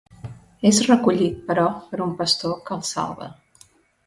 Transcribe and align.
És 0.69 0.79
recollit, 0.87 1.35
però, 1.51 1.67
per 1.93 2.01
un 2.07 2.15
pastor, 2.23 2.57
que 2.71 2.77
el 2.79 2.83
salva. 2.95 3.31